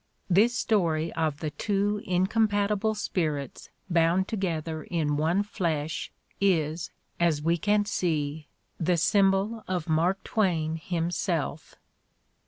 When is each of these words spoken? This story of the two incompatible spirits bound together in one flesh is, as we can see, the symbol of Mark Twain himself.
This 0.31 0.57
story 0.57 1.13
of 1.13 1.41
the 1.41 1.51
two 1.51 2.01
incompatible 2.05 2.95
spirits 2.95 3.69
bound 3.87 4.27
together 4.27 4.81
in 4.81 5.15
one 5.15 5.43
flesh 5.43 6.11
is, 6.39 6.89
as 7.19 7.43
we 7.43 7.55
can 7.55 7.85
see, 7.85 8.47
the 8.79 8.97
symbol 8.97 9.63
of 9.67 9.87
Mark 9.87 10.23
Twain 10.23 10.77
himself. 10.83 11.75